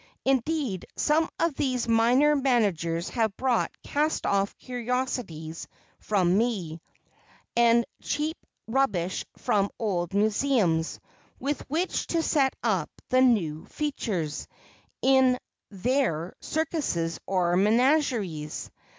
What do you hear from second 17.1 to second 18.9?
or menageries.